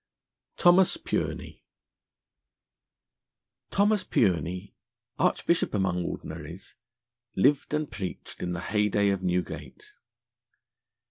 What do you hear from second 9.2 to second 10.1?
Newgate.